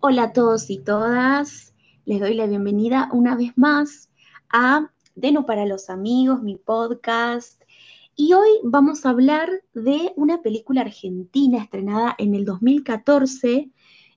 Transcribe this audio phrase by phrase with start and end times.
[0.00, 1.74] Hola a todos y todas,
[2.04, 4.08] les doy la bienvenida una vez más
[4.48, 7.60] a Deno para los amigos, mi podcast.
[8.14, 13.72] Y hoy vamos a hablar de una película argentina estrenada en el 2014,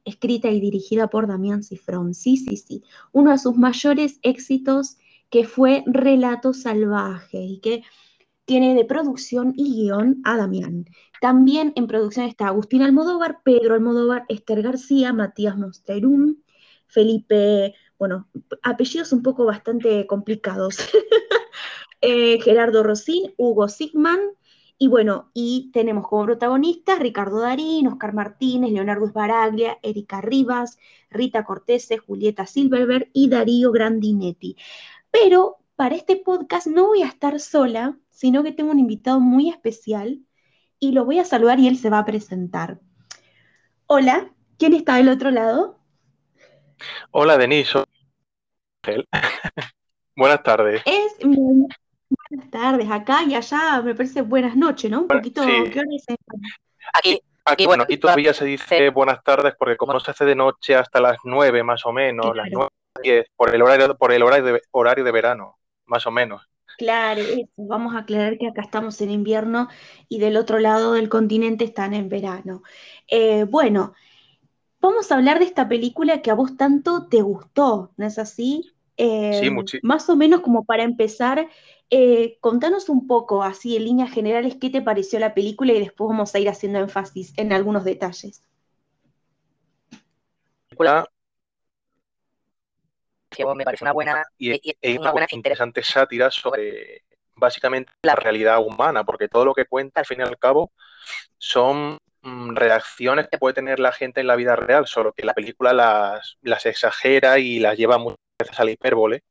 [0.06, 2.14] escrita y dirigida por Damián Cifrón.
[2.14, 4.98] Sí, sí, sí, uno de sus mayores éxitos
[5.32, 7.82] que fue Relato Salvaje y que
[8.52, 10.84] tiene de producción y guion a Damián.
[11.22, 16.36] También en producción está Agustín Almodóvar, Pedro Almodóvar, Esther García, Matías Monsterum,
[16.86, 18.28] Felipe, bueno,
[18.62, 20.78] apellidos un poco bastante complicados.
[22.04, 24.20] Eh, Gerardo Rosín, Hugo Sigman,
[24.80, 30.80] y bueno, y tenemos como protagonistas Ricardo Darín, Oscar Martínez, Leonardo Esbaraglia, Erika Rivas,
[31.12, 34.58] Rita Cortese, Julieta Silverberg y Darío Grandinetti.
[35.12, 39.50] Pero para este podcast no voy a estar sola, sino que tengo un invitado muy
[39.50, 40.20] especial
[40.80, 42.80] y lo voy a saludar y él se va a presentar.
[43.88, 45.80] Hola, ¿quién está del otro lado?
[47.10, 47.84] Hola, Denise.
[50.16, 50.84] buenas tardes.
[50.86, 55.02] Es buenas tardes, acá y allá me parece buenas noches, ¿no?
[55.02, 56.06] Un poquito, ¿qué hora es?
[56.94, 60.36] Aquí, aquí, bueno, aquí todavía se dice buenas tardes porque como no se hace de
[60.36, 62.70] noche hasta las nueve más o menos, las nueve,
[63.02, 66.51] diez, por el horario, por el horario de, horario de verano, más o menos.
[66.78, 67.22] Claro,
[67.58, 69.68] vamos a aclarar que acá estamos en invierno
[70.10, 72.64] y del otro lado del continente están en verano.
[73.08, 73.94] Eh, bueno,
[74.82, 78.74] vamos a hablar de esta película que a vos tanto te gustó, ¿no es así?
[79.30, 79.82] sí, Eh, muchísimo.
[79.82, 81.50] más o menos como para empezar,
[81.92, 86.10] eh, contanos un poco, así en líneas generales, qué te pareció la película y después
[86.10, 88.44] vamos a ir haciendo énfasis en algunos detalles.
[93.32, 97.04] Que me parece una buena y, y- y es una buena interesante sátira sobre
[97.36, 100.72] básicamente la realidad humana, porque todo lo que cuenta, al fin y al cabo,
[101.38, 105.34] son mm, reacciones que puede tener la gente en la vida real, solo que la
[105.34, 109.24] película las, las exagera y las lleva muchas veces a la hipérbole,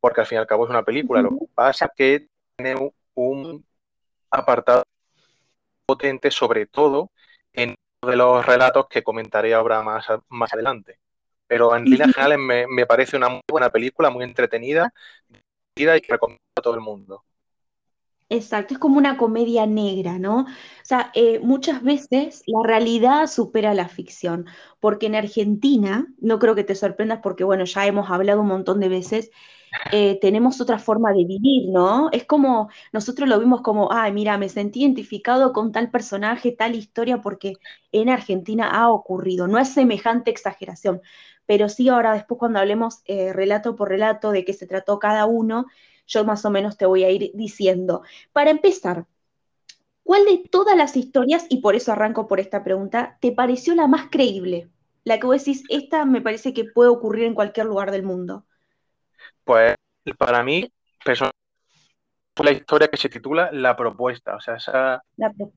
[0.00, 1.22] porque al fin y al cabo es una película.
[1.22, 3.64] Lo que pasa es que tiene un,
[4.30, 4.84] apartado
[5.86, 7.10] potente, sobre todo
[7.52, 10.98] en uno de los relatos que comentaré ahora más adelante.
[11.52, 14.90] Pero en líneas generales me, me parece una muy buena película, muy entretenida,
[15.76, 17.24] y que recomiendo a todo el mundo.
[18.30, 20.44] Exacto, es como una comedia negra, ¿no?
[20.44, 20.46] O
[20.82, 24.46] sea, eh, muchas veces la realidad supera la ficción,
[24.80, 28.80] porque en Argentina, no creo que te sorprendas porque, bueno, ya hemos hablado un montón
[28.80, 29.30] de veces,
[29.90, 32.08] eh, tenemos otra forma de vivir, ¿no?
[32.12, 36.74] Es como, nosotros lo vimos como, ay, mira, me sentí identificado con tal personaje, tal
[36.74, 37.54] historia, porque
[37.90, 41.02] en Argentina ha ocurrido, no es semejante exageración,
[41.46, 45.26] pero sí ahora después cuando hablemos eh, relato por relato de qué se trató cada
[45.26, 45.66] uno,
[46.06, 48.02] yo más o menos te voy a ir diciendo.
[48.32, 49.06] Para empezar,
[50.04, 53.86] ¿cuál de todas las historias, y por eso arranco por esta pregunta, te pareció la
[53.88, 54.68] más creíble?
[55.04, 58.44] La que vos decís, esta me parece que puede ocurrir en cualquier lugar del mundo.
[59.44, 59.74] Pues
[60.18, 60.68] para mí,
[61.04, 61.36] personalmente,
[62.42, 65.52] la historia que se titula La propuesta, o sea, esa, La pro-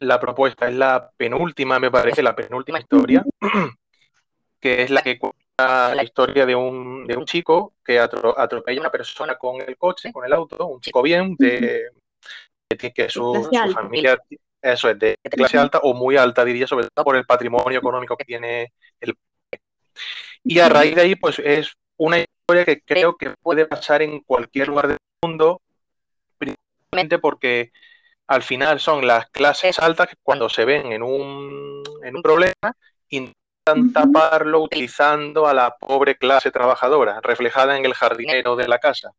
[0.00, 3.24] la propuesta es la penúltima, me parece, la penúltima historia,
[4.64, 8.78] que es la que cuenta la historia de un, de un chico que atro- atropella
[8.78, 11.90] a una persona con el coche, con el auto, un chico bien, de,
[12.70, 14.18] de que su, familia,
[14.62, 18.16] eso es, de clase alta o muy alta, diría, sobre todo por el patrimonio económico
[18.16, 19.14] que tiene el
[20.42, 24.20] Y a raíz de ahí, pues es una historia que creo que puede pasar en
[24.20, 25.60] cualquier lugar del mundo,
[26.38, 27.70] principalmente porque
[28.28, 32.74] al final son las clases altas que cuando se ven en un, en un problema
[33.10, 33.43] intentan.
[33.92, 39.12] Taparlo utilizando a la pobre clase trabajadora, reflejada en el jardinero de la casa.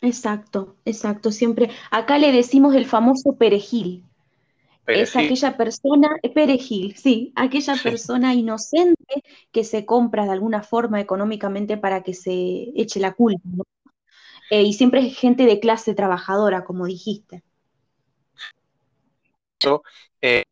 [0.00, 1.70] Exacto, exacto, siempre.
[1.90, 4.04] Acá le decimos el famoso perejil.
[4.86, 7.82] Es aquella persona, eh, perejil, sí, aquella Sí.
[7.82, 13.42] persona inocente que se compra de alguna forma económicamente para que se eche la culpa,
[13.44, 13.64] ¿no?
[14.50, 17.42] Eh, y siempre es gente de clase trabajadora, como dijiste.
[19.60, 19.82] Eso,
[20.22, 20.44] eh,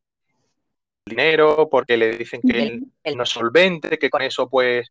[1.06, 2.62] dinero, porque le dicen que
[3.04, 4.90] él, no es solvente, que con eso pues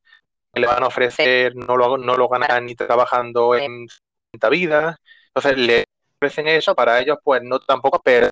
[0.54, 3.88] le van a ofrecer, no lo, no lo ganará ni trabajando en
[4.32, 4.96] 30 vidas.
[5.28, 5.84] Entonces le
[6.18, 8.32] ofrecen eso para ellos pues no tampoco perder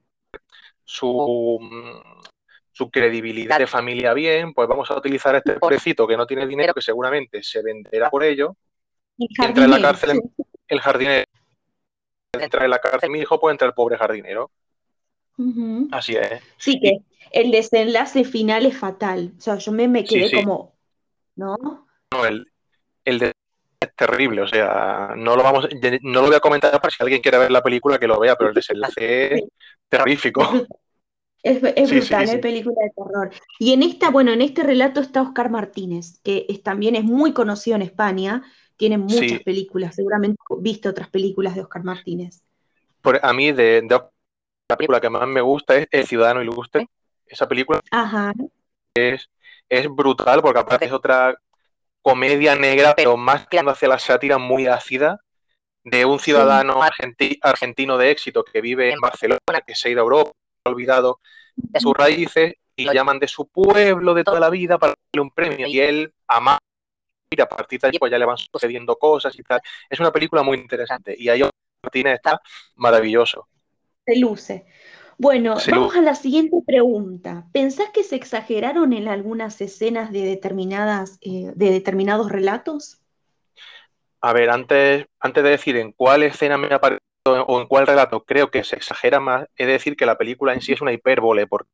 [0.86, 1.60] su,
[2.72, 6.48] su credibilidad de familia bien, pues vamos a utilizar a este pobrecito que no tiene
[6.48, 8.56] dinero, que seguramente se venderá por ello,
[9.18, 10.22] El y entra en la cárcel
[10.68, 11.26] el jardinero.
[12.34, 14.50] Entra en la cárcel mi hijo, pues entra el pobre jardinero.
[15.92, 16.42] Así es.
[16.58, 17.00] Sí, que
[17.32, 19.34] el desenlace final es fatal.
[19.38, 20.38] O sea, yo me, me quedé sí.
[20.38, 20.76] como,
[21.36, 21.88] ¿no?
[22.12, 22.46] No, el,
[23.06, 23.34] el de
[23.82, 25.68] es terrible, o sea, no lo vamos,
[26.04, 28.36] no lo voy a comentar para si alguien quiere ver la película que lo vea,
[28.36, 29.44] pero el desenlace es
[29.90, 30.44] terrorífico.
[31.44, 33.32] Es, es Sí, brutal, es película de terror.
[33.60, 37.34] Y en esta, bueno, en este relato está Oscar Martínez, que es- también es muy
[37.34, 38.44] conocido en España,
[38.78, 42.44] tiene muchas películas, seguramente viste otras películas de Oscar Martínez.
[43.02, 43.96] por, a mí de, de
[44.70, 46.88] la película que más me gusta es El Ciudadano Ilustre.
[47.26, 48.34] Esa película Ajá,
[48.96, 51.36] es brutal porque aparte es otra
[52.02, 55.20] comedia negra, pero más tirando hacia la sátira muy ácida
[55.84, 60.02] de un ciudadano argenti- argentino de éxito que vive en Barcelona, que se ha ido
[60.02, 60.32] a Europa,
[60.66, 61.20] ha olvidado
[61.80, 65.68] sus raíces y llaman de su pueblo de toda la vida para darle un premio.
[65.68, 66.58] Y él, ama
[67.30, 69.60] y a partir de ahí pues ya le van sucediendo cosas y tal.
[69.90, 71.42] Es una película muy interesante y ahí
[71.82, 72.40] Martínez está
[72.76, 73.48] maravilloso.
[74.06, 74.66] Se luce.
[75.18, 75.98] Bueno, Se vamos luce.
[75.98, 77.48] a la siguiente pregunta.
[77.54, 83.02] ¿Pensás que se exageraron en algunas escenas de determinadas, eh, de determinados relatos?
[84.22, 87.02] A ver, antes, antes de decir en cuál escena me ha parecido
[87.48, 90.54] o en cuál relato creo que se exagera más, he de decir que la película
[90.54, 91.70] en sí es una hipérbole, porque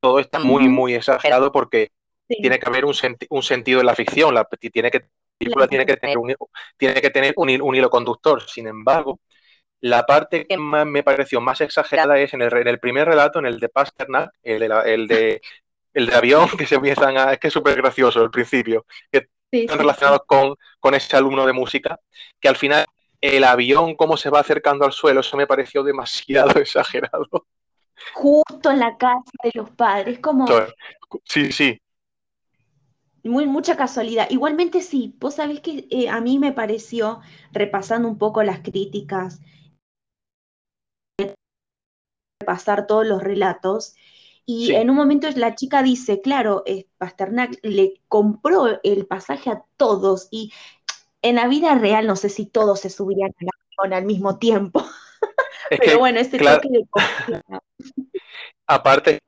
[0.00, 1.90] todo está muy, muy exagerado porque
[2.28, 5.08] Sí, tiene que haber un, senti- un sentido en la ficción, la tiene que, la
[5.38, 6.34] película tiene que tener un,
[6.78, 8.42] tiene que tener un, un hilo conductor.
[8.48, 9.20] Sin embargo,
[9.80, 13.38] la parte que más me pareció más exagerada es en el, en el primer relato,
[13.38, 15.40] en el de Pasternak, el de, la- el de,
[15.94, 17.32] el de avión, que se empiezan a...
[17.32, 21.16] Es que es súper gracioso el principio, que Sí, están sí, relacionados con, con ese
[21.16, 22.00] alumno de música,
[22.40, 22.86] que al final
[23.20, 27.26] el avión, cómo se va acercando al suelo, eso me pareció demasiado exagerado.
[28.14, 30.66] Justo en la casa de los padres, como
[31.24, 31.80] Sí, sí,
[33.24, 34.28] muy, mucha casualidad.
[34.30, 37.20] Igualmente sí, vos sabés que eh, a mí me pareció,
[37.52, 39.40] repasando un poco las críticas,
[42.46, 43.96] repasar todos los relatos,
[44.44, 44.74] y Sí.
[44.76, 50.28] en un momento la chica dice, claro, eh, Pasternak le compró el pasaje a todos,
[50.30, 50.52] y
[51.22, 53.48] en la vida real no sé si todos se subirían al
[53.82, 54.80] avión al mismo tiempo,
[55.70, 57.40] es pero que, bueno, ese claro, toque de
[58.68, 59.18] aparte,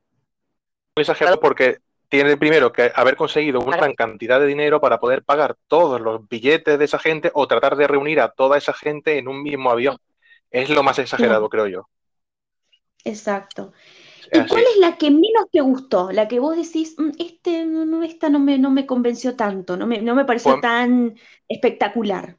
[0.96, 1.78] muy exagerado porque
[2.08, 6.26] tiene primero que haber conseguido una gran cantidad de dinero para poder pagar todos los
[6.28, 9.70] billetes de esa gente o tratar de reunir a toda esa gente en un mismo
[9.70, 9.98] avión.
[10.50, 11.88] Es lo más exagerado, creo yo.
[13.04, 13.72] Exacto.
[14.32, 16.12] ¿Y cuál es la que menos te gustó?
[16.12, 19.76] La que vos decís, "Mm, este, no, no, esta no me, no me convenció tanto,
[19.76, 21.16] no me, no me pareció Pues, tan
[21.48, 22.38] espectacular.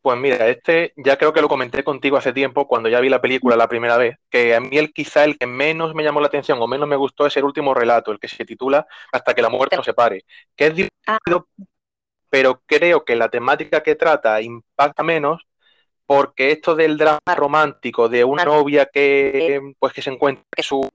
[0.00, 3.20] pues mira, este ya creo que lo comenté contigo hace tiempo cuando ya vi la
[3.20, 6.28] película la primera vez, que a mí el quizá el que menos me llamó la
[6.28, 9.42] atención o menos me gustó es el último relato, el que se titula Hasta que
[9.42, 10.24] la muerte nos separe,
[10.56, 10.74] que es
[11.06, 11.48] Ah, divertido,
[12.30, 15.47] pero creo que la temática que trata impacta menos
[16.08, 20.88] porque esto del drama romántico de una novia que pues que se encuentra con su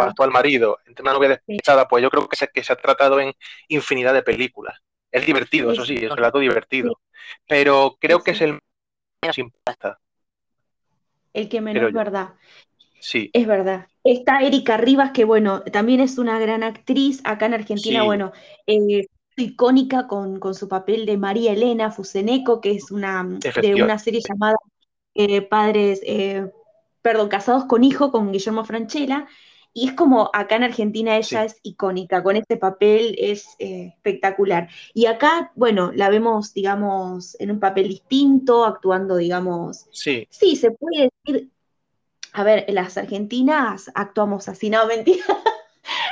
[0.00, 3.20] actual marido, entre una novia despechada, pues yo creo que se, que se ha tratado
[3.20, 3.32] en
[3.68, 4.76] infinidad de películas.
[5.12, 6.98] Es divertido, eso sí, es un relato divertido,
[7.46, 8.58] pero creo que es el
[9.22, 10.00] menos impacta,
[11.32, 12.30] El que menos, verdad.
[12.98, 13.86] Sí, Es verdad.
[14.02, 17.20] Está Erika Rivas, que bueno, también es una gran actriz.
[17.22, 18.32] Acá en Argentina, sí, bueno,
[18.66, 23.24] eh, icónica con, con su papel de María Elena Fuseneco, que es una
[23.60, 24.56] de una serie llamada
[25.14, 26.50] eh, Padres, eh,
[27.02, 29.26] perdón, Casados con Hijo, con Guillermo Francella.
[29.72, 33.92] Y es como acá en Argentina ella Sí, es icónica, con este papel es eh,
[33.94, 34.70] espectacular.
[34.94, 40.70] Y acá, bueno, la vemos, digamos, en un papel distinto, actuando, digamos, sí, sí, se
[40.70, 41.50] puede decir,
[42.32, 45.24] a ver, las argentinas actuamos así, no, mentira.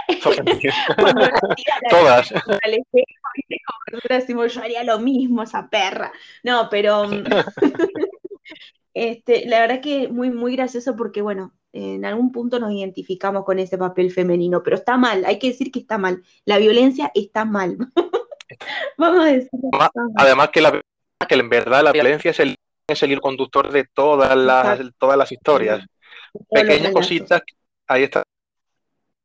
[1.91, 2.31] todas.
[4.55, 6.13] yo haría lo mismo, esa perra.
[6.43, 7.25] No, pero mm,
[8.95, 13.59] este, la verdad que muy, muy gracioso porque, bueno, en algún punto nos identificamos con
[13.59, 16.23] ese papel femenino, pero está mal, hay que decir que está mal.
[16.45, 17.77] La violencia está mal.
[18.99, 20.81] Vamos a decir Además, además que, la,
[21.29, 25.33] que en verdad la violencia es el, es el conductor de todas las, todas las
[25.33, 25.85] historias.
[26.51, 27.43] Pequeñas cositas,
[27.89, 28.25] ahí está,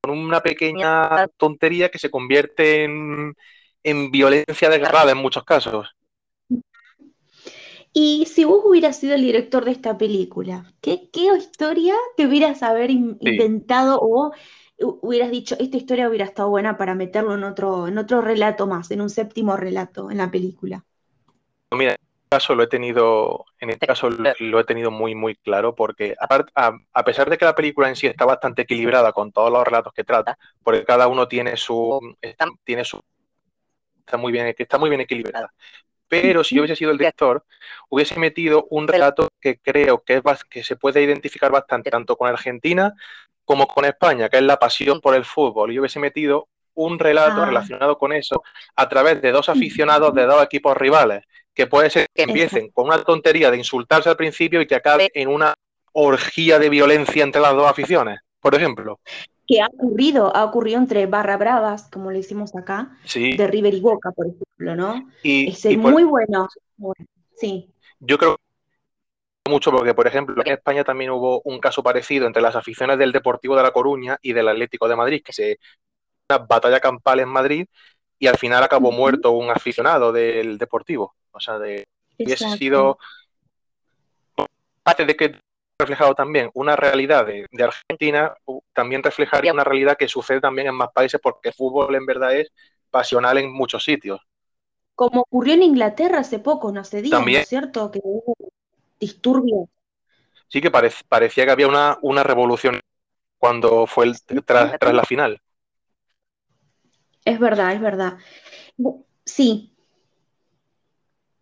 [0.02, 3.36] con una pequeña tontería que se convierte en,
[3.84, 5.90] en violencia desgarrada en muchos casos.
[7.94, 12.64] Y si vos hubieras sido el director de esta película, ¿qué, qué historia te hubieras
[12.64, 13.32] haber in- Sí.
[13.32, 14.32] inventado o
[14.80, 18.68] hu- hubieras dicho, esta historia hubiera estado buena para meterlo en otro, en otro relato
[18.68, 20.86] más, en un séptimo relato en la película?
[21.72, 21.96] Mira,
[22.30, 26.52] caso lo he tenido, en este caso lo, he tenido muy, muy claro, porque apart-
[26.56, 29.64] a, a pesar de que la película en sí está bastante equilibrada con todos los
[29.64, 33.02] relatos que trata, porque cada uno tiene su, está, tiene su,
[34.00, 35.52] está muy bien, está muy bien equilibrada.
[36.08, 37.44] Pero si yo hubiese sido el director,
[37.90, 42.28] hubiese metido un relato que creo que, es, que se puede identificar bastante tanto con
[42.30, 42.94] Argentina
[43.46, 45.72] como con España, que es la pasión por el fútbol.
[45.72, 47.46] Yo hubiese metido un relato Ah.
[47.46, 48.42] relacionado con eso
[48.76, 52.86] a través de dos aficionados de dos equipos rivales, que puede ser que empiecen con
[52.88, 55.54] una tontería de insultarse al principio y que acabe en una
[55.94, 59.00] orgía de violencia entre las dos aficiones, por ejemplo.
[59.48, 63.74] que ha ocurrido, ha ocurrido entre barra bravas, como le decimos acá, Sí, de River
[63.74, 65.10] y Boca, por ejemplo, ¿no?
[65.24, 66.48] y, es por- muy bueno.
[67.36, 68.38] Sí, yo creo
[69.48, 73.12] mucho porque, por ejemplo, en España también hubo un caso parecido entre las aficiones del
[73.12, 75.58] Deportivo de La Coruña y del Atlético de Madrid, que se
[76.30, 77.68] una batalla campal en Madrid
[78.20, 81.16] y al final acabó muerto un aficionado del Deportivo.
[81.32, 81.84] O sea, de,
[82.18, 82.98] hubiese sido
[84.84, 85.40] parte de que
[85.80, 88.34] reflejado también una realidad de, de Argentina,
[88.74, 92.36] también reflejaría una realidad que sucede también en más países porque el fútbol en verdad
[92.36, 92.52] es
[92.90, 94.20] pasional en muchos sitios.
[94.96, 97.42] Como ocurrió en Inglaterra hace poco, no hace días, ¿no También.
[97.42, 97.92] es cierto?
[97.92, 98.36] Que hubo
[99.00, 99.70] disturbios.
[100.50, 102.82] Sí que parec- parecía que había una, una revolución
[103.38, 105.40] cuando fue el, tras, tras la final.
[107.24, 108.18] Es verdad, es verdad.
[109.24, 109.74] Sí,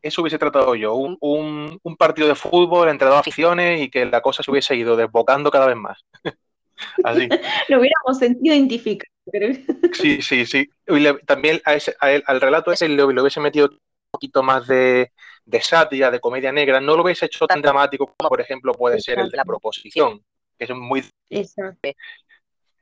[0.02, 4.06] Eso hubiese tratado yo, un, un- un partido de fútbol entre dos aficiones y que
[4.06, 6.06] la cosa se hubiese ido desbocando cada vez más.
[7.04, 7.28] Así.
[7.70, 9.56] lo hubiéramos sentido identificado, creo.
[9.92, 10.70] Sí, sí, sí.
[10.88, 13.80] Y le- también a ese- a él- al relato ese le, le hubiese metido un
[14.12, 15.12] poquito más de,
[15.46, 16.80] de sátira, de comedia negra.
[16.80, 20.22] No lo hubiese hecho tan dramático como, por ejemplo, puede ser el de la proposición,
[20.58, 21.90] que es muy Exacto,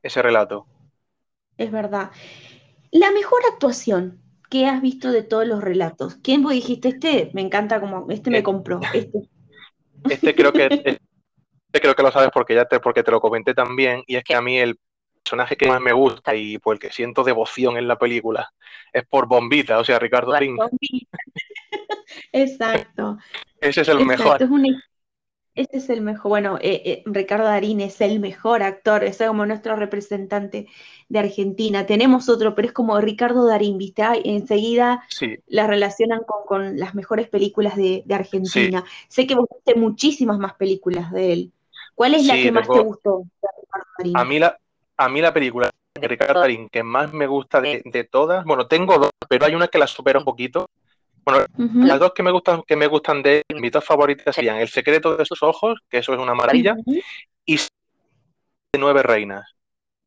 [0.03, 0.67] ese relato.
[1.57, 2.11] es verdad.
[2.91, 6.15] La mejor actuación que has visto de todos los relatos.
[6.23, 6.89] ¿Quién vos dijiste?
[6.89, 9.29] Este me encanta como, este me Eh, compró, este.
[10.09, 13.53] Este creo que este creo que lo sabes porque ya te, porque te lo comenté
[13.53, 14.77] también, y es que a mí el
[15.23, 18.47] personaje que más me gusta y por el que siento devoción en la película
[18.93, 20.55] es por Bombita, o sea, Ricardo Darín.
[22.31, 23.17] Exacto.
[23.59, 24.43] Ese es el Exacto, mejor.
[24.43, 24.83] es una-
[25.55, 26.29] ese es el mejor.
[26.29, 30.67] Bueno, eh, eh, Ricardo Darín es el mejor actor, es como nuestro representante
[31.09, 31.85] de Argentina.
[31.85, 34.03] Tenemos otro, pero es como Ricardo Darín, ¿viste?
[34.03, 38.83] Ay, enseguida Sí, la relacionan con, con las mejores películas de, de Argentina.
[39.07, 41.51] Sé que vos viste muchísimas más películas de él.
[41.95, 44.17] ¿Cuál es la Sí, que más te gustó de Ricardo Darín?
[44.17, 44.59] a mí la,
[44.97, 45.69] a mí la película
[45.99, 49.55] de Ricardo Darín que más me gusta de, de todas, bueno, tengo dos, pero hay
[49.55, 50.67] una que la supera un poquito.
[51.25, 51.45] Bueno,
[51.87, 54.69] las dos que me gustan, que me gustan de él, mis dos favoritas serían El
[54.69, 56.99] secreto de sus ojos, que eso es una maravilla, Ujú.
[57.45, 57.57] y
[58.77, 59.45] Nueve reinas.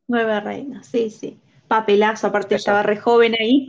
[0.08, 1.38] Nueve reinas, sí, sí.
[1.66, 3.68] Papelazo, aparte estaba re joven ahí.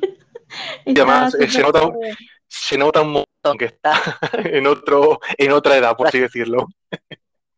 [0.85, 2.15] Y además, eh, se nota- joven.
[2.51, 3.93] Se nota un montón que está
[4.33, 6.67] en otro, en otra edad, por así decirlo.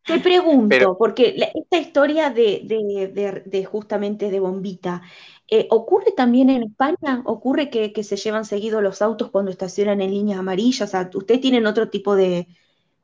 [0.04, 5.02] Te pregunto, Pero- porque la- esta historia de, de- de- de justamente de Bombita,
[5.54, 7.20] eh, ¿ocurre también en España?
[7.26, 10.88] ¿Ocurre que, que se llevan seguido los autos cuando estacionan en líneas amarillas?
[10.88, 12.48] O sea, ¿ustedes tienen otro tipo de,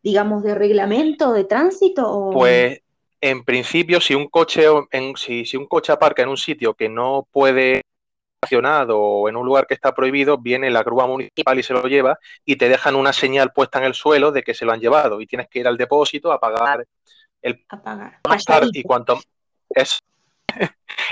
[0.02, 2.10] digamos, de reglamento de tránsito?
[2.10, 2.30] O...
[2.30, 2.80] Pues
[3.20, 6.88] en principio, si un coche, en, si, si un coche aparca en un sitio que
[6.88, 7.82] no puede
[8.40, 11.82] estacionado o en un lugar que está prohibido, viene la grúa municipal y se lo
[11.82, 14.80] lleva y te dejan una señal puesta en el suelo de que se lo han
[14.80, 16.86] llevado y tienes que ir al depósito a pagar
[17.68, 18.20] apagar.
[18.26, 19.20] más tarde y cuanto
[19.68, 20.00] es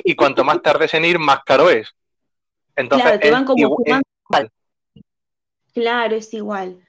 [0.05, 1.95] y cuanto más tardes en ir, más caro es.
[2.77, 4.01] Entonces, Claro, te es van como igu- es
[4.31, 4.51] jugando.
[5.75, 6.81] Claro, es igual.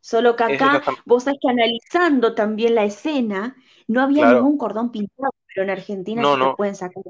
[0.00, 3.56] Solo que acá, vos sabés que analizando también la escena,
[3.88, 4.36] no había Claro.
[4.36, 6.56] ningún cordón pintado, pero en Argentina No, sí te no.
[6.56, 7.02] pueden sacar.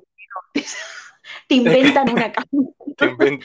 [1.48, 2.32] Te inventan una
[2.96, 3.44] te inven-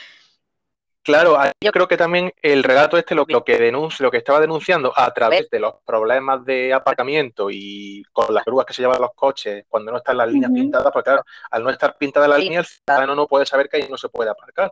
[1.02, 4.40] Claro, yo creo que también el relato este lo, lo que denuncia, lo que estaba
[4.40, 9.02] denunciando a través de los problemas de aparcamiento y con las grúas que se llevan
[9.02, 12.36] los coches cuando no están las líneas pintadas, porque claro, al no estar pintada la
[12.36, 12.44] Sí.
[12.44, 14.72] línea, el ciudadano no puede saber que ahí no se puede aparcar.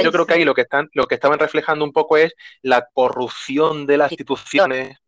[0.00, 2.88] Yo creo que ahí lo que están, lo que estaban reflejando un poco es la
[2.92, 4.98] corrupción de las instituciones,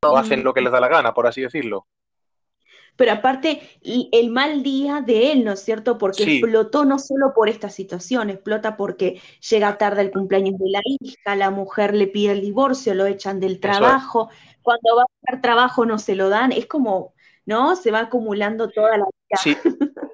[0.00, 1.86] o hacen lo que les da la gana, por así decirlo.
[2.96, 5.98] Pero aparte, el mal día de él, ¿no es cierto?
[5.98, 6.38] Porque Sí.
[6.38, 11.36] explotó no solo por esta situación, explota porque llega tarde el cumpleaños de la hija,
[11.36, 13.60] la mujer le pide el divorcio, lo echan del es.
[13.60, 14.30] trabajo,
[14.62, 17.76] cuando va a buscar trabajo no se lo dan, es como, ¿no?
[17.76, 19.36] Se va acumulando toda la vida.
[19.42, 19.56] Sí.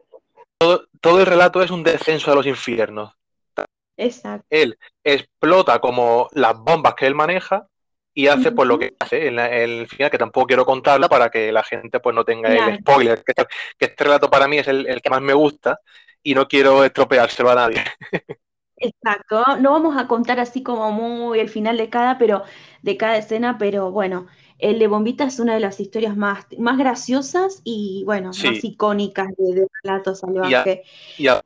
[0.58, 3.12] Todo, todo el relato es un descenso a los infiernos.
[3.96, 4.46] Exacto.
[4.48, 7.68] él explota como las bombas que él maneja
[8.14, 11.30] y hace pues lo que hace en la- el final, que tampoco quiero contarlo para
[11.30, 12.70] que la gente pues no tenga Claro.
[12.72, 13.46] el spoiler, que este,
[13.78, 15.78] que este relato para mí es el, el que más me gusta
[16.22, 17.82] y no quiero estropeárselo a nadie.
[18.76, 22.42] Exacto, no vamos a contar así como muy el final de cada, pero
[22.82, 24.26] de cada escena, pero bueno,
[24.58, 28.48] el de Bombita es una de las historias más, más graciosas y bueno, Sí.
[28.48, 30.82] más icónicas de, de Relato Salvaje.
[31.16, 31.42] Y a-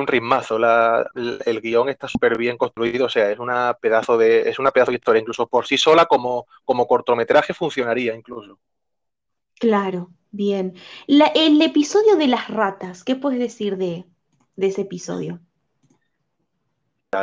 [0.00, 4.18] un ritmazo, la- el, el guion está súper bien construido, o sea, es una pedazo
[4.18, 8.58] de, es una pedazo de historia, incluso por sí sola como, como cortometraje funcionaría incluso.
[9.60, 10.74] Claro, bien.
[11.06, 14.06] La- el episodio de las ratas, ¿qué puedes decir de,
[14.56, 15.40] de ese episodio?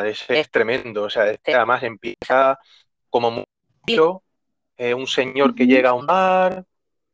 [0.06, 2.60] Es, es tremendo, o sea, este además empieza
[3.10, 3.46] como
[3.86, 4.24] tranquilo,
[4.78, 6.66] eh, un señor que llega a un bar,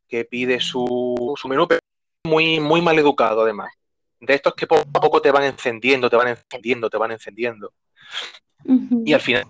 [0.08, 1.80] que pide su, su menú, pero
[2.24, 3.72] muy, muy mal educado además.
[4.26, 7.72] De estos que poco a poco te van encendiendo, te van encendiendo, te van encendiendo.
[9.04, 9.46] Y al final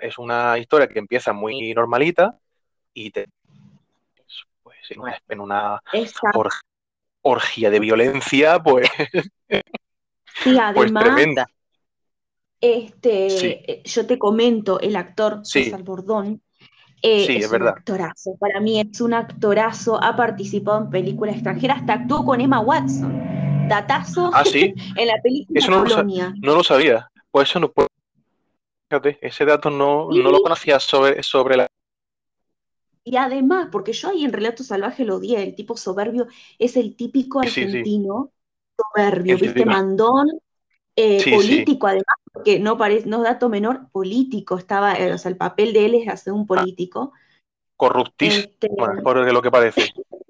[0.00, 2.38] es una historia que empieza muy normalita
[2.92, 3.26] y te
[4.62, 4.76] pues,
[5.28, 5.80] en una,
[7.22, 8.88] orgía de violencia, pues,
[10.74, 11.46] pues tremenda.
[12.60, 16.40] Este, yo te comento, el actor César Bordón
[17.02, 18.36] eh, es, un actorazo.
[18.38, 23.35] Para mí es un actorazo, ha participado en películas extranjeras, hasta actuó con Emma Watson.
[23.68, 24.74] Datazo ¿Ah, sí?
[24.96, 27.10] en la película eso no Lo, no lo sabía.
[27.30, 27.88] Pues eso no puede.
[28.88, 31.66] Fíjate, ese dato no, no lo conocía sobre, sobre la
[33.08, 36.26] y además, porque yo ahí en Relato Salvaje lo odié, el tipo soberbio
[36.58, 38.32] es el típico argentino
[38.76, 39.64] soberbio, ¿viste?
[39.64, 40.26] Mandón,
[40.96, 45.30] eh, político además, porque no, parece, no es dato menor, político, estaba, eh, o sea,
[45.30, 47.12] el papel de él es hacer un político.
[47.76, 48.68] Corruptísimo, este,
[49.04, 49.92] por lo que parece.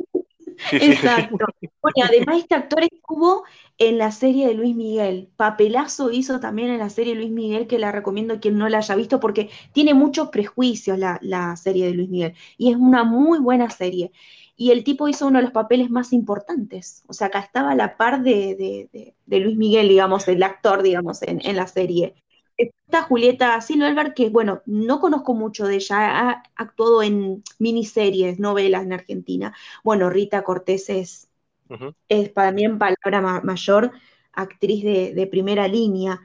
[0.72, 1.46] Exacto.
[1.82, 3.44] Bueno, además este actor estuvo
[3.78, 5.30] en la serie de Luis Miguel.
[5.36, 8.68] Papelazo hizo también en la serie de Luis Miguel, que la recomiendo a quien no
[8.68, 12.34] la haya visto, porque tiene muchos prejuicios la, la serie de Luis Miguel.
[12.58, 14.12] Y es una muy buena serie.
[14.56, 17.04] Y el tipo hizo uno de los papeles más importantes.
[17.08, 21.22] O sea, acá estaba a la par de, de, Luis Miguel, digamos, el actor, digamos,
[21.22, 22.14] en, en la serie.
[22.56, 28.84] Está Julieta Silverberg, que bueno, no conozco mucho de ella, ha actuado en miniseries, novelas
[28.84, 29.54] en Argentina.
[29.84, 31.28] Bueno, Rita Cortés es,
[32.08, 33.92] es para mí en palabra mayor
[34.32, 36.20] actriz de, primera línea.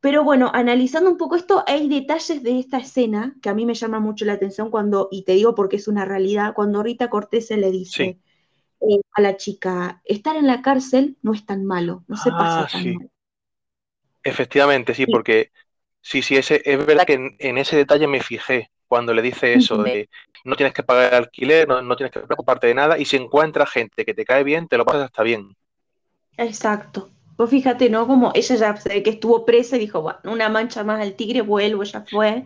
[0.00, 3.74] Pero bueno, analizando un poco esto, hay detalles de esta escena que a mí me
[3.74, 7.50] llama mucho la atención cuando, y te digo porque es una realidad, cuando Rita Cortés
[7.50, 8.18] le dice
[8.80, 12.62] eh, a la chica, estar en la cárcel no es tan malo, no se pasa
[12.62, 13.10] ah, tan mal.
[14.22, 15.50] Efectivamente, sí, porque
[16.00, 19.82] sí, sí, ese, es verdad que en, ese detalle me fijé cuando le dice eso
[19.82, 20.08] de
[20.44, 24.04] no tienes que pagar alquiler, no, tienes que preocuparte de nada, y si encuentras gente
[24.04, 25.54] que te cae bien, te lo pasas hasta bien.
[26.36, 27.10] Exacto.
[27.36, 28.06] Pues fíjate, ¿no?
[28.06, 31.84] Como ella ya que estuvo presa y dijo, bueno, una mancha más al tigre, vuelvo,
[31.84, 32.44] ya fue.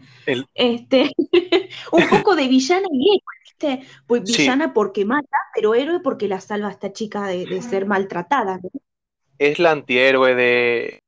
[0.55, 1.11] Este,
[1.92, 3.87] un poco de villana y ¿viste?
[4.07, 8.61] Pues villana porque mata, pero héroe porque la salva a esta chica de, ser maltratada.
[9.38, 11.01] Es la antihéroe de,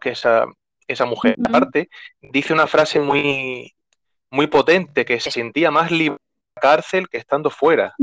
[0.00, 0.46] que esa,
[0.86, 1.88] esa mujer, aparte,
[2.20, 3.74] dice una frase muy,
[4.30, 7.94] muy potente, que se sentía más libre en la cárcel que estando fuera.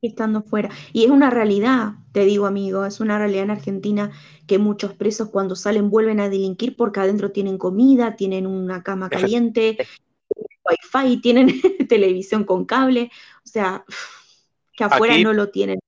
[0.00, 0.70] Estando fuera.
[0.92, 4.10] Y es una realidad, te digo amigo, es una realidad en Argentina
[4.46, 9.08] que muchos presos cuando salen vuelven a delinquir porque adentro tienen comida, tienen una cama
[9.08, 9.78] caliente,
[10.64, 13.10] wifi, tienen televisión con cable,
[13.44, 13.84] o sea,
[14.74, 15.78] que afuera no lo tienen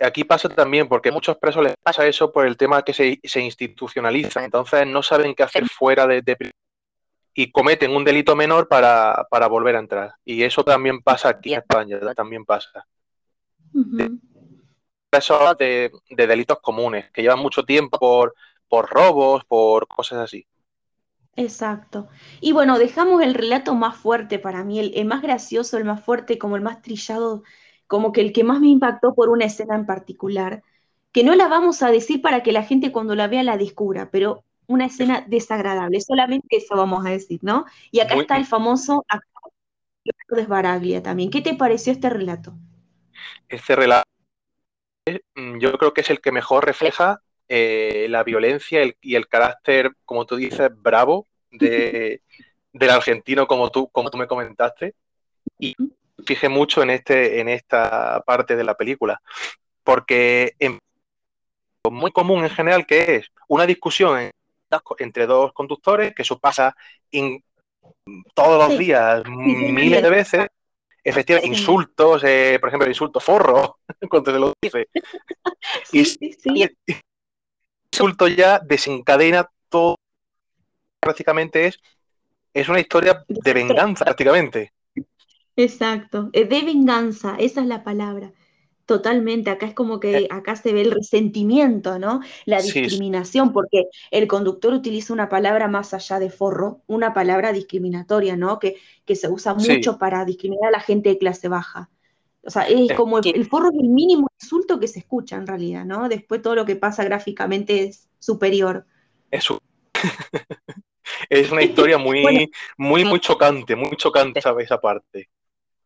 [0.00, 3.20] aquí pasa también, porque a muchos presos les pasa eso por el tema que se,
[3.22, 6.22] se institucionalizan, entonces no saben qué hacer fuera de,
[7.34, 10.14] y cometen un delito menor para, volver a entrar.
[10.24, 12.86] Y eso también pasa aquí en España, también pasa.
[15.08, 18.34] Presos de, delitos comunes, que llevan mucho tiempo por,
[18.68, 20.46] por robos, por cosas así.
[21.36, 22.08] Exacto.
[22.40, 26.38] Y bueno, dejamos el relato más fuerte para mí, el, más gracioso, el más fuerte,
[26.38, 27.42] como el más trillado
[27.90, 30.62] como que el que más me impactó por una escena en particular,
[31.10, 34.12] que no la vamos a decir para que la gente cuando la vea la descubra,
[34.12, 37.64] pero una escena desagradable, solamente eso vamos a decir, ¿no?
[37.90, 39.50] Y acá está el famoso actor
[40.28, 41.32] de también.
[41.32, 42.54] ¿Qué te pareció este relato?
[43.48, 44.08] Este relato,
[45.34, 49.90] mm, yo creo que es el que mejor refleja eh, la violencia y el carácter,
[50.04, 52.22] como tú dices, bravo de,
[52.72, 54.94] del argentino, como tú, como tú me comentaste.
[55.58, 55.74] Y
[56.24, 59.20] fijé mucho en, este, en esta parte de la película,
[59.84, 60.72] porque es
[61.90, 64.30] muy común en general que es una discusión
[64.98, 66.76] entre dos conductores, que eso pasa
[68.34, 70.46] todos los días, miles de veces,
[71.02, 73.78] efectivamente, insultos, eh, por ejemplo, el insulto forro,
[74.10, 74.88] cuando se lo dice.
[75.92, 76.76] y, el
[77.92, 79.96] insulto ya desencadena todo,
[81.00, 81.80] prácticamente es,
[82.52, 84.72] es una historia de venganza, prácticamente.
[85.62, 88.32] Exacto, eh, de venganza, esa es la palabra.
[88.86, 90.28] Totalmente, acá es como que eh.
[90.30, 92.20] acá se ve el resentimiento, ¿no?
[92.44, 98.36] La discriminación, porque el conductor utiliza una palabra más allá de forro, una palabra discriminatoria,
[98.36, 98.58] ¿no?
[98.58, 101.90] Que, que se usa mucho para discriminar a la gente de clase baja.
[102.42, 105.84] O sea, es como el, forro es el mínimo insulto que se escucha en realidad,
[105.84, 106.08] ¿no?
[106.08, 108.86] Después todo lo que pasa gráficamente es superior.
[109.30, 109.62] Eso.
[111.28, 115.28] es una historia muy, muy, muy chocante, muy chocante esa parte.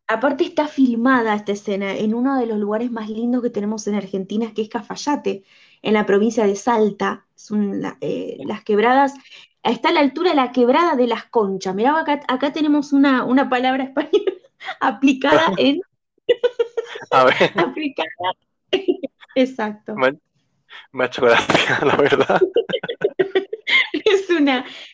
[0.07, 3.95] Aparte está filmada esta escena en uno de los lugares más lindos que tenemos en
[3.95, 5.43] Argentina, que es Cafayate,
[5.81, 7.25] en la provincia de Salta.
[7.33, 9.13] Son eh, las quebradas,
[9.63, 11.73] está a la altura de la quebrada de las conchas.
[11.73, 14.33] Mirá, acá, acá tenemos una, una palabra española
[14.79, 15.81] aplicada en...
[17.11, 17.35] A ver.
[17.55, 18.09] aplicada.
[19.35, 19.95] Exacto.
[20.91, 22.41] Me ha hecho gracia, la verdad.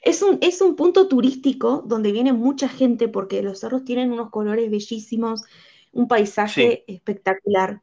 [0.02, 4.30] Es, un, es un punto turístico donde viene mucha gente porque los cerros tienen unos
[4.30, 5.44] colores bellísimos,
[5.92, 7.82] un paisaje espectacular.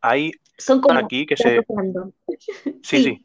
[0.00, 1.60] Hay Son como aquí que se...
[2.82, 3.24] Sí, sí.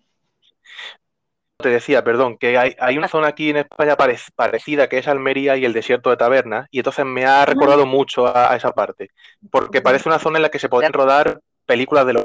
[1.57, 5.07] Te decía, perdón, que hay, hay una zona aquí en España parec- parecida que es
[5.07, 8.71] Almería y el desierto de Taberna, y entonces me ha recordado mucho a, a esa
[8.73, 9.11] parte,
[9.49, 12.23] porque parece una zona en la que se podrían rodar películas de los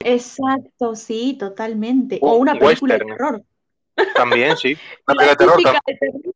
[0.00, 2.18] Exacto, sí, totalmente.
[2.20, 3.42] O una película de terror.
[4.14, 4.74] También, sí.
[5.06, 6.34] La Una película de terror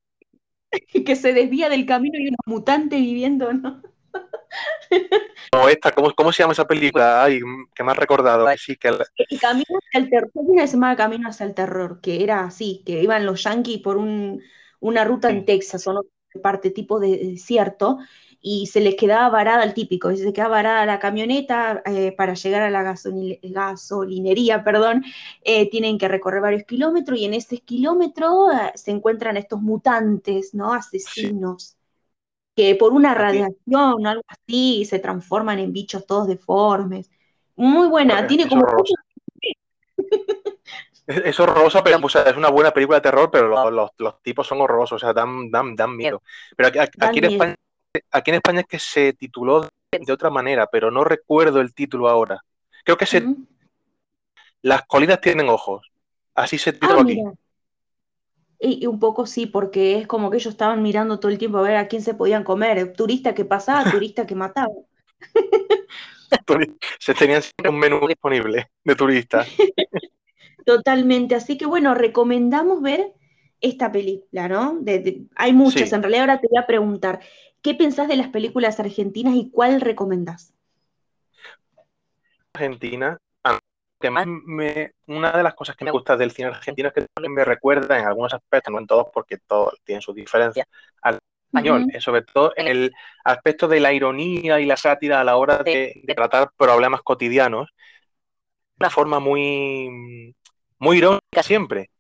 [1.07, 3.83] que se desvía del camino y unos mutantes viviendo, ¿no?
[5.53, 7.25] como esta, ¿cómo, cómo se llama esa película?
[7.25, 7.41] Ay,
[7.75, 8.47] que me has recordado.
[8.47, 10.31] que Sí, que la- El camino hacia el terror,
[10.67, 14.43] se llamaba Camino hacia el terror, que era así, que iban los yanquis por un,
[14.81, 15.45] una ruta en.
[15.45, 16.03] Texas o no
[16.43, 17.99] parte tipo de desierto
[18.49, 22.63] y se les quedaba varada el típico, se quedaba varada la camioneta eh, para llegar
[22.63, 25.05] a la gasoli- gasolinería, perdón,
[25.43, 30.55] eh, tienen que recorrer varios kilómetros y en ese kilómetro eh, se encuentran estos mutantes,
[30.55, 30.73] ¿no?
[30.75, 31.77] Asesinos,
[32.57, 37.11] que por una radiación o algo así se transforman en bichos todos deformes.
[37.57, 38.95] Muy buena, Joder, tiene es como horrorosa.
[41.07, 43.91] Es, es horrorosa, pero o sea, es una buena película de terror, pero los, los-
[43.99, 46.23] los tipos son horrorosos, o sea, dan, dan, dan miedo.
[46.57, 47.55] Pero aquí, aquí- Dan aquí en miedo.
[48.11, 52.09] Aquí en España es que se tituló de, otra manera, pero no recuerdo el título
[52.09, 52.43] ahora.
[52.85, 53.27] Creo que se.
[54.63, 55.91] Las colinas tienen ojos.
[56.35, 57.17] Así se tituló Ah, aquí.
[57.17, 57.33] mira.
[58.59, 61.59] Y, y un poco sí, porque es como que ellos estaban mirando todo el tiempo
[61.59, 62.93] a ver a quién se podían comer.
[62.95, 64.73] Turista que pasaba, turista que mataba.
[66.99, 69.49] Se tenían siempre un menú disponible de turistas.
[70.67, 71.35] Totalmente.
[71.35, 73.13] Así que bueno, recomendamos ver
[73.61, 74.79] esta película, ¿no?
[74.81, 75.89] De- de- hay muchas.
[75.89, 75.95] Sí.
[75.95, 77.21] En realidad ahora te voy a preguntar,
[77.67, 80.55] ¿qué pensás de las películas argentinas y cuál recomendás?
[82.53, 83.19] Argentina.
[83.99, 87.07] que más me, una de las cosas que me gusta del cine argentino es que
[87.13, 90.65] también me recuerda en algunos aspectos, no en todos, porque todos tienen sus diferencias,
[91.03, 92.93] al español, eh, sobre todo en el
[93.25, 97.71] aspecto de la ironía y la sátira a la hora de, de tratar problemas cotidianos,
[98.77, 100.37] de una forma muy,
[100.79, 101.91] muy irónica siempre.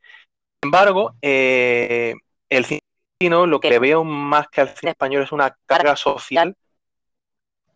[0.62, 2.14] Sin embargo, eh,
[2.50, 2.85] el cine
[3.20, 6.54] lo que veo más que al cine español es una carga social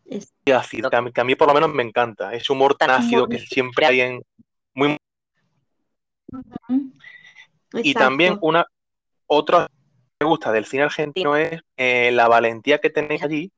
[0.05, 2.35] y ácida, que a mí, que a mí por lo menos me encanta.
[2.35, 4.23] Ese humor tan ácido que siempre hay en...
[4.75, 4.97] Muy,
[7.73, 8.67] y también una
[9.27, 13.53] otra que me gusta del cine argentino es eh, la valentía que tenéis allí.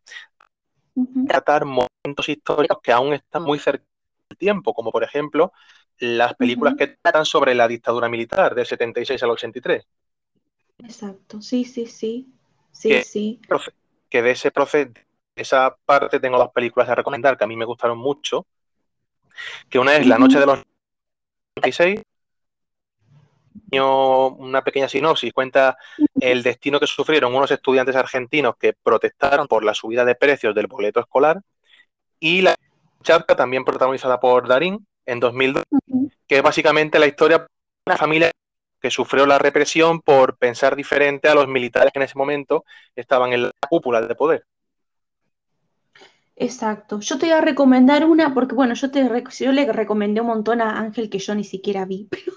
[1.27, 3.85] Tratar momentos históricos que aún están muy cerca
[4.29, 5.53] del tiempo, como por ejemplo
[5.99, 9.87] las películas que tratan sobre la dictadura militar del 76 al 83,
[10.85, 11.41] Exacto.
[11.41, 12.29] Sí, sí, sí.
[12.73, 13.41] Sí, Que- sí.
[14.09, 14.91] que de ese proceso,
[15.37, 18.47] esa parte tengo dos películas a recomendar que a mí me gustaron mucho,
[19.69, 20.63] que una es La noche de los
[21.57, 22.03] 76,
[23.71, 25.77] una pequeña sinopsis, cuenta
[26.21, 30.67] el destino que sufrieron unos estudiantes argentinos que protestaron por la subida de precios del
[30.67, 31.41] boleto escolar
[32.21, 32.55] y la
[33.03, 36.11] charca también protagonizada por Darín en 2002, Ujú.
[36.27, 37.47] que es básicamente la historia de
[37.87, 38.31] una familia
[38.83, 42.65] que sufrió la represión por pensar diferente a los militares que en ese momento
[42.97, 44.45] estaban en la cúpula de poder.
[46.37, 47.01] Exacto.
[47.01, 50.61] Yo te voy a recomendar una, porque bueno, yo te yo le recomendé un montón
[50.61, 52.33] a Ángel que yo ni siquiera vi, pero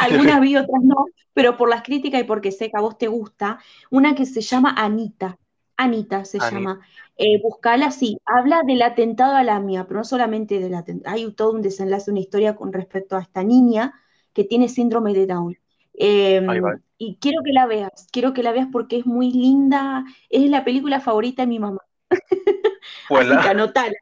[0.00, 0.96] algunas vi, otras no,
[1.34, 4.40] pero por las críticas y porque sé que a vos te gusta, una que se
[4.40, 5.38] llama Anita.
[5.76, 6.50] Anita se Anita.
[6.50, 6.80] llama.
[7.16, 8.18] Eh, buscala así.
[8.24, 11.14] Habla del atentado a la mía, pero no solamente del atentado.
[11.14, 13.94] Hay todo un desenlace, una historia con respecto a esta niña
[14.32, 15.58] que tiene síndrome de Down.
[15.98, 16.78] Eh, va.
[16.98, 20.64] y quiero que la veas, quiero que la veas porque es muy linda, es la
[20.64, 21.80] película favorita de mi mamá.
[23.06, 23.94] Pues la anotala.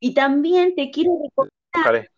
[0.00, 2.10] Y también te quiero, reco- buscaré.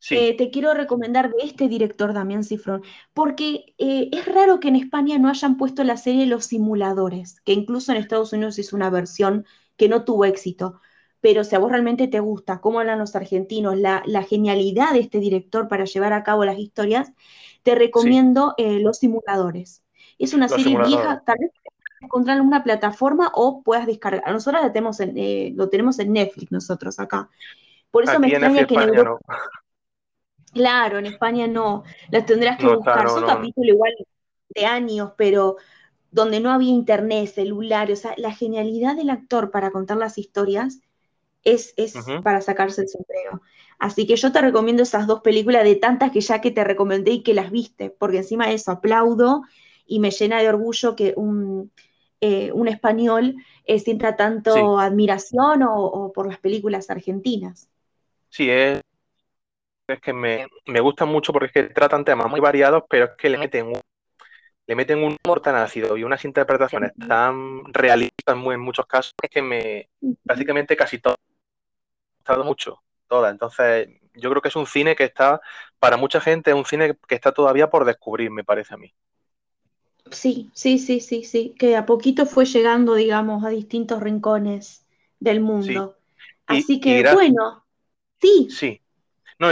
[0.00, 4.68] Sí, eh, te quiero recomendar de este director, Damián Cifrón, porque eh, es raro que
[4.68, 8.76] en España no hayan puesto la serie Los Simuladores, que incluso en Estados Unidos hizo
[8.76, 9.44] una versión
[9.76, 10.80] que no tuvo éxito.
[11.20, 15.00] Pero si a vos realmente te gusta cómo hablan los argentinos, la, la genialidad de
[15.00, 17.12] este director para llevar a cabo las historias,
[17.62, 19.82] te recomiendo eh, Los Simuladores.
[20.18, 24.30] Es una Los serie vieja, tal vez puedas encontrarla en una plataforma o puedas descargar.
[24.32, 27.28] Nosotros la tenemos en, eh, lo tenemos en Netflix nosotros acá.
[27.90, 29.36] Por eso me aquí en extraña que en Europa no.
[30.52, 33.04] Claro, en España no, las tendrás que No buscar.
[33.04, 33.26] no, Son no.
[33.26, 33.92] capítulos igual
[34.48, 35.56] de años, pero
[36.10, 40.80] donde no había internet, celular, o sea, la genialidad del actor para contar las historias
[41.46, 43.40] es, es para sacarse el sombrero.
[43.78, 47.12] Así que yo te recomiendo esas dos películas de tantas que ya que te recomendé
[47.12, 49.42] y que las viste, porque encima de eso aplaudo
[49.86, 51.70] y me llena de orgullo que un,
[52.20, 54.84] eh, un español eh, sienta tanto Sí.
[54.84, 57.68] admiración o, o por las películas argentinas.
[58.30, 58.80] Sí, es
[59.88, 63.10] es que me, me gustan mucho porque es que tratan temas muy variados, pero es
[63.16, 63.80] que le meten un,
[64.66, 69.30] le meten un humor tan ácido y unas interpretaciones tan realistas en muchos casos es
[69.30, 69.88] que me
[70.24, 71.14] prácticamente casi ha
[72.26, 73.30] gustado mucho, todas.
[73.30, 75.40] Entonces, yo creo que es un cine que está,
[75.78, 78.92] para mucha gente, es un cine que está todavía por descubrir, me parece a mí.
[80.10, 84.86] Sí, sí, sí, sí, sí, que a poquito fue llegando, digamos, a distintos rincones
[85.20, 85.96] del mundo.
[86.48, 87.64] Y- Así que, gracias- bueno,
[88.20, 88.82] sí, Sí.
[89.38, 89.48] No,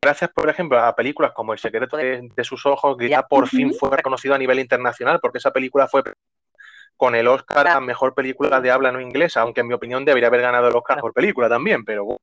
[0.00, 3.48] gracias, por ejemplo, a películas como El secreto de, de sus ojos, que ya por
[3.48, 6.02] fin fue reconocido a nivel internacional, porque esa película fue
[7.02, 10.28] con el Oscar a mejor película de habla no inglesa, aunque en mi opinión debería
[10.28, 12.20] haber ganado el Oscar por película también, pero bueno,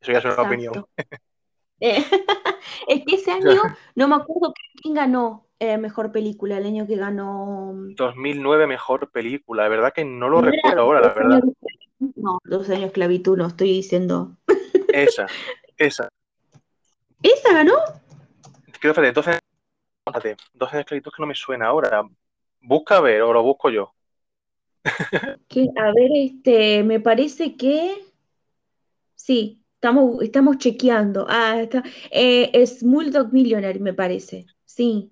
[0.00, 0.52] eso ya es una Exacto.
[0.52, 0.86] opinión.
[1.80, 1.96] Eh,
[2.86, 3.60] es que ese año
[3.96, 7.72] no me acuerdo quién ganó eh, mejor película, el año que ganó.
[7.74, 11.42] 2009 mejor película, de verdad que no lo ¿no era recuerdo ahora, la verdad.
[11.42, 11.56] años?
[12.14, 14.36] No, dos años esclavitud, no estoy diciendo.
[14.92, 15.26] Esa,
[15.76, 16.08] esa.
[17.20, 17.74] ¿Esa ganó?
[18.78, 19.40] Creo que de 12
[20.06, 22.04] espérate, 12 de esclavitud que no me suena ahora.
[22.60, 23.92] Busca a ver o lo busco yo.
[25.48, 28.04] Que, a ver, este, me parece que
[29.14, 31.26] sí, estamos, estamos chequeando.
[31.28, 31.82] Ah, está.
[32.10, 34.46] Eh, es Slumdog Millionaire, me parece.
[34.64, 35.10] Sí,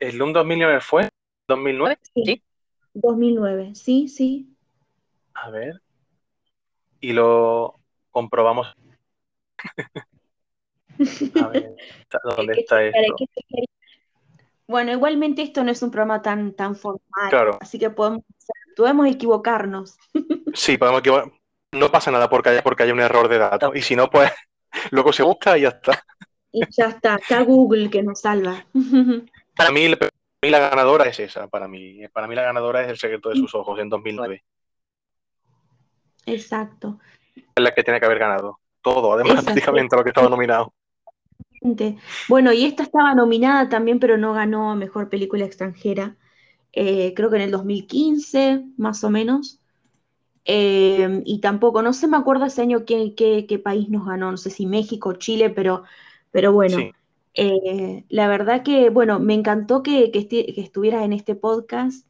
[0.00, 1.08] ¿El Slumdog Millionaire fue?
[1.48, 1.98] ¿2009?
[2.14, 2.22] sí.
[2.24, 2.42] Sí.
[2.94, 4.56] 2009, sí, sí.
[5.34, 5.80] A ver.
[7.00, 7.74] Y lo
[8.10, 8.74] comprobamos.
[11.40, 11.76] A ver,
[12.36, 13.14] ¿dónde está esto?
[14.66, 18.24] Bueno, igualmente esto no es un programa tan, tan formal, Claro, así que podemos,
[18.78, 19.98] podemos equivocarnos.
[20.54, 21.32] sí, podemos equivocar.
[21.72, 23.74] No pasa nada porque haya, porque haya un error de datos.
[23.74, 24.32] Y si no, pues
[24.92, 26.02] luego se busca y ya está.
[26.52, 28.64] Y ya está, está Google que nos salva.
[29.56, 30.10] Para mí, para
[30.40, 31.48] mí la ganadora es esa.
[31.48, 34.44] Para mí, para mí la ganadora es El secreto de sus ojos en 2009.
[36.26, 37.00] Exacto.
[37.34, 38.60] Es la que tiene que haber ganado.
[38.80, 40.72] Todo, además, prácticamente lo que estaba nominado.
[42.28, 46.16] Bueno, y esta estaba nominada también, pero no ganó a Mejor Película Extranjera.
[46.80, 49.58] Eh, creo que en el 2015, más o menos.
[50.44, 54.30] Eh, y tampoco, no sé, me acuerdo ese año qué, qué- qué país nos ganó,
[54.30, 55.82] no sé si México o Chile, pero,
[56.30, 56.92] pero bueno, Sí.
[57.34, 62.06] eh, la verdad que, bueno, me encantó que, que, esti- que estuvieras en este podcast,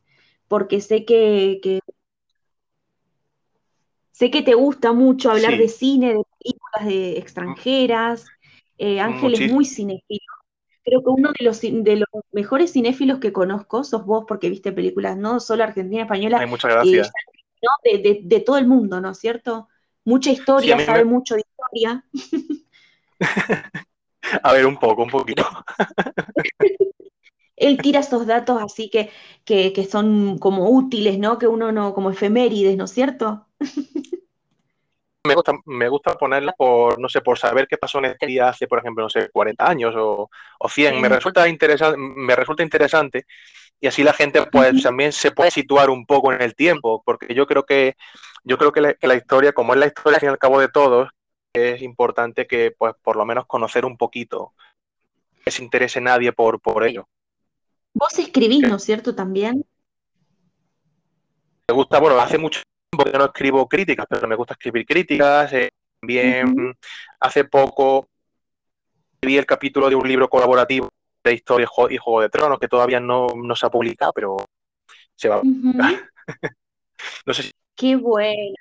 [0.49, 1.81] porque sé que, que-
[4.13, 5.59] sé que te gusta mucho hablar Sí.
[5.59, 8.27] de cine, de películas de extranjeras.
[8.77, 10.21] Eh, Ángel es muy cinéfilo.
[10.89, 14.73] Creo que uno de los, de los mejores cinéfilos que conozco sos vos, porque viste
[14.73, 17.13] películas no solo argentina, española, Ay, muchas y gracias.
[17.63, 17.69] ¿no?
[17.85, 19.69] de, de- de todo el mundo, ¿no es cierto?
[20.05, 22.05] Mucha historia, me- sabe mucho de historia.
[24.43, 25.45] A ver, un poco, un poquito.
[27.57, 29.11] Él tira esos datos así que,
[29.45, 31.39] que, que son como útiles, ¿no?
[31.39, 33.47] Que uno no, como efemérides, ¿no es cierto?
[35.25, 38.49] Me gusta, me gusta ponerla por, no sé, por saber qué pasó en este día
[38.49, 41.01] hace, por ejemplo, no sé, 40 años o, o 100.
[41.01, 43.27] Me resulta interesante, me resulta interesante
[43.81, 47.33] y así la gente pues también se puede situar un poco en el tiempo, porque
[47.35, 47.97] yo creo que
[48.45, 50.39] yo creo que la, que la historia, como es la historia al fin y al
[50.39, 51.09] cabo de todos,
[51.53, 54.55] es importante que pues por lo menos conocer un poquito,
[55.45, 57.09] que se interese nadie por, por ello.
[57.95, 59.15] Vos escribís, ¿no es cierto?
[59.15, 59.65] También.
[61.69, 65.53] Me gusta, bueno, hace mucho tiempo que no escribo críticas, pero me gusta escribir críticas.
[65.53, 65.71] eh,
[66.01, 66.75] también
[67.21, 68.07] hace poco
[69.15, 70.89] escribí el capítulo de un libro colaborativo
[71.25, 74.37] de historia y Juego- de Tronos, que todavía no, no se ha publicado, pero
[75.17, 75.41] se va.
[75.41, 75.73] Ujú.
[77.27, 78.57] No sé si, Qué bueno.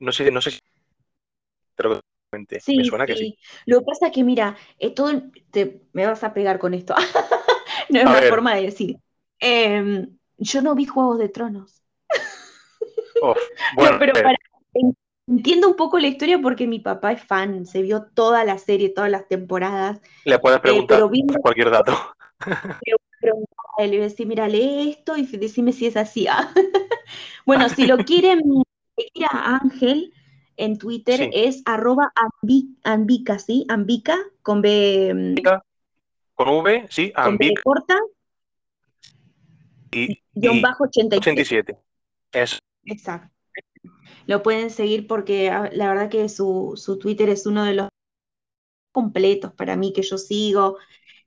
[0.00, 0.58] no sé, no sé si
[2.30, 2.60] comenté.
[2.60, 3.38] Sí, Me suena que sí.
[3.66, 6.94] Lo que pasa es que, mira, eh, todo te, me vas a pegar con esto.
[7.90, 8.28] No es A una ver.
[8.30, 8.96] forma de decir.
[9.40, 11.79] Em, yo no vi Juegos de Tronos.
[13.22, 14.38] Oh, No, bueno, pero eh, para-
[15.26, 18.88] entiendo un poco la historia porque mi papá es fan, se vio toda la serie,
[18.90, 20.00] todas las temporadas.
[20.24, 21.92] le puedes preguntar pero vi- cualquier dato.
[23.78, 26.26] le iba a decir, mira, lee esto y decime si es así.
[26.28, 26.52] ah.
[27.46, 28.40] Bueno, si lo quieren
[28.96, 30.12] seguir a Ángel
[30.56, 31.30] en Twitter Sí.
[31.32, 33.64] es arroba ambi- ambica, ¿sí?
[33.68, 35.42] Ambica, con B, mm,
[36.34, 37.96] Con V, sí, con B Ambic corta,
[39.92, 41.18] y, guion y bajo 87.
[41.18, 41.78] 87.
[42.32, 42.59] Es
[42.94, 43.30] Exacto.
[44.26, 47.88] Lo pueden seguir porque ah, la verdad que su, su Twitter es uno de los
[48.92, 50.78] completos para mí que yo sigo.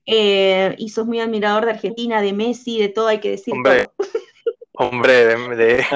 [0.06, 3.62] Eh, y sos muy admirador de Argentina, de Messi, de todo, hay que decir Hombre,
[3.62, 3.94] todo.
[4.74, 5.86] hombre, de, de,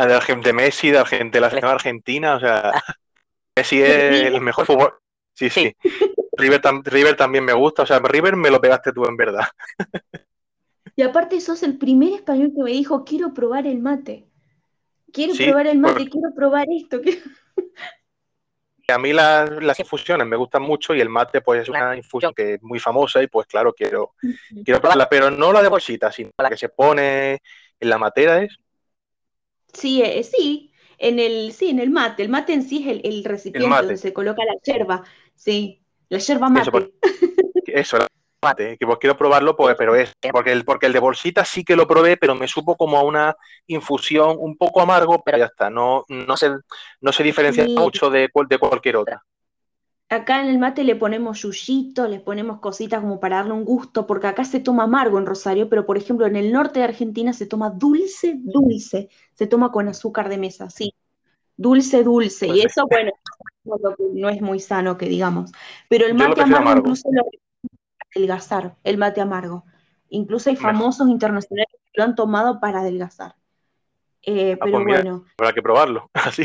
[0.44, 2.72] de Messi, de, Argen- de la selección argentina, o sea,
[3.56, 4.94] Messi es el mejor fútbol.
[5.34, 5.74] Sí, sí.
[6.36, 9.46] River, tam- River también me gusta, o sea, River me lo pegaste tú en verdad.
[10.96, 14.27] Y aparte sos el primer español que me dijo, quiero probar el mate.
[15.12, 17.00] Quiero Sí, probar el mate, porque- quiero probar esto.
[17.02, 17.30] quiero-".
[18.88, 22.32] a mí las, las infusiones me gustan mucho y el mate pues es una infusión
[22.34, 24.14] que es muy famosa y pues claro, quiero,
[24.64, 27.42] quiero probarla, pero no la de bolsita, sino la que se pone
[27.80, 28.56] en la matera es.
[29.74, 32.22] Sí, eh, sí, en el, sí, en el mate.
[32.22, 35.04] El mate en sí es el, el recipiente donde se coloca la yerba.
[35.34, 36.62] Sí, la yerba mate.
[36.62, 36.92] Eso, por-
[37.66, 37.98] Eso,
[38.42, 41.64] mate, que pues quiero probarlo, pues, pero es, porque el, porque el de bolsita sí
[41.64, 43.34] que lo probé, pero me supo como a una
[43.66, 46.50] infusión un poco amargo, pero ya está, no, no se,
[47.00, 47.74] no se diferencia Sí.
[47.76, 49.22] mucho de, cual- de cualquier otra.
[50.10, 54.06] Acá en el mate le ponemos yuyito, le ponemos cositas como para darle un gusto,
[54.06, 57.32] porque acá se toma amargo en Rosario, pero por ejemplo en el norte de Argentina
[57.34, 60.94] se toma dulce, dulce, se toma con azúcar de mesa, sí,
[61.56, 63.12] dulce, dulce, y Pues eso, bueno,
[64.14, 65.52] no, es muy sano que digamos,
[65.88, 66.78] pero el mate amargo amargo.
[66.78, 67.24] incluso lo
[68.18, 69.64] adelgazar, el mate amargo,
[70.10, 73.34] incluso hay famosos internacionales que lo han tomado para adelgazar,
[74.22, 75.24] Eh, Ah, pero pues bueno.
[75.38, 76.42] Habrá que probarlo, así.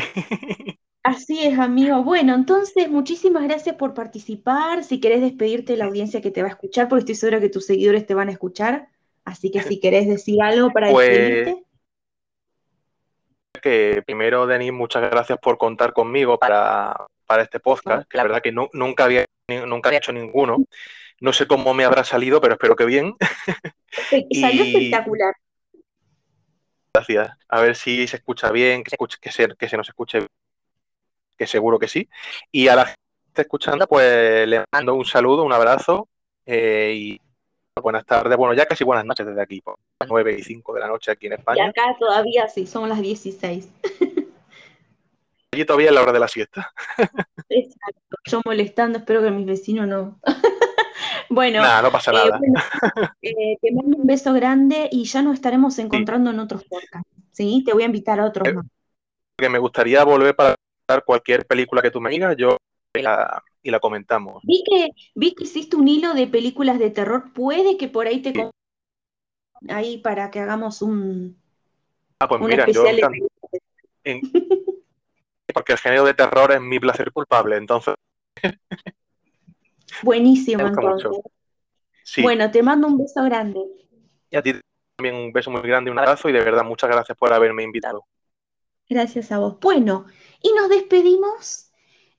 [1.02, 2.02] Así es, amigo.
[2.02, 4.84] Bueno, entonces, muchísimas gracias por participar.
[4.84, 7.50] Si querés despedirte de la audiencia que te va a escuchar, porque estoy segura que
[7.50, 8.88] tus seguidores te van a escuchar.
[9.26, 11.64] Así que si querés decir algo para Pues, despedirte.
[13.62, 16.94] que primero, Denis, muchas gracias por contar conmigo para,
[17.26, 19.24] para este podcast, que la verdad que nu- nunca había
[19.66, 20.56] nunca había hecho ninguno.
[21.24, 23.14] No sé cómo me habrá salido, pero espero que bien.
[24.38, 25.34] Salió y- espectacular.
[26.92, 27.30] Gracias.
[27.48, 30.18] A ver si se escucha bien, que se, escuche- que se, que se nos escuche
[30.18, 30.28] bien,
[31.38, 32.10] que seguro que sí.
[32.52, 36.08] Y a la gente que está escuchando, pues le mando un saludo, un abrazo
[36.44, 37.20] eh, y
[37.80, 38.36] buenas tardes.
[38.36, 41.10] Bueno, ya casi buenas noches desde aquí, por las 9 y 5 de la noche
[41.10, 41.68] aquí en Y España.
[41.68, 43.66] acá todavía sí, son las 16.
[45.52, 46.70] Allí todavía es la hora de la siesta.
[47.48, 48.16] Exacto.
[48.26, 50.20] Yo molestando, espero que mis vecinos no.
[51.28, 52.38] Bueno, no pasa eh, nada.
[52.38, 52.54] bueno,
[53.22, 57.08] eh, te mando un beso grande y ya nos estaremos encontrando en otros podcasts.
[57.32, 57.62] ¿Sí?
[57.66, 58.66] Te voy a invitar a otros Eh, más.
[59.36, 60.54] Que me gustaría volver para
[61.04, 62.56] cualquier película que tú me digas, yo
[62.96, 64.42] y la, y la comentamos.
[64.44, 67.32] Vi que, vi que hiciste un hilo de películas de terror.
[67.32, 68.38] Puede que por ahí te Sí.
[68.38, 68.50] con-
[69.68, 71.36] ahí para que hagamos un,
[72.20, 73.08] Ah, pues un mira, yo de
[74.04, 74.20] en-
[75.52, 77.94] porque el género de terror es mi placer culpable, entonces
[80.02, 81.10] Buenísimo, Me gusta entonces.
[81.10, 81.22] mucho.
[82.02, 82.22] sí.
[82.22, 83.60] Bueno, te mando un beso grande.
[84.30, 84.52] Y a ti
[84.96, 88.04] también un beso muy grande, un abrazo y de verdad muchas gracias por haberme invitado.
[88.88, 89.58] Gracias a vos.
[89.60, 90.06] Bueno,
[90.42, 91.70] y nos despedimos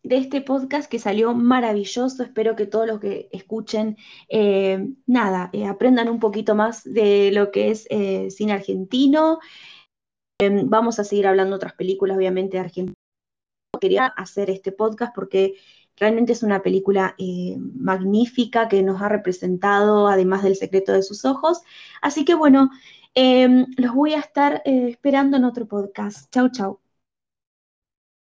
[0.03, 2.23] de este podcast que salió maravilloso.
[2.23, 3.97] Espero que todos los que escuchen,
[4.29, 9.39] eh, nada, eh, aprendan un poquito más de lo que es eh, cine argentino.
[10.65, 12.95] Vamos a seguir hablando de otras películas, obviamente, de Argentina.
[13.79, 15.55] Quería hacer este podcast porque
[15.97, 21.25] realmente es una película eh, magnífica que nos ha representado, además del secreto de sus
[21.25, 21.61] ojos.
[22.01, 22.69] Así que bueno,
[23.15, 26.31] eh, los voy a estar eh, esperando en otro podcast.
[26.31, 26.84] Chau, chau.